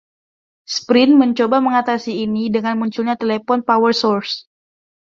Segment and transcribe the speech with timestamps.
[0.75, 4.33] Sprint mencoba mengatasi ini dengan munculnya telepon PowerSource.